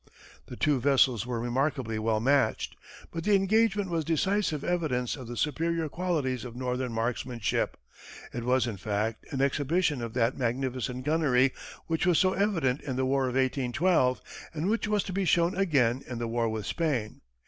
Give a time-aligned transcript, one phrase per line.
[0.47, 2.75] The two vessels were remarkably well matched,
[3.11, 7.77] but the engagement was decisive evidence of the superior qualities of northern marksmanship.
[8.33, 11.53] It was, in fact, an exhibition of that magnificent gunnery
[11.85, 14.21] which was so evident in the war of 1812,
[14.55, 17.21] and which was to be shown again in the war with Spain.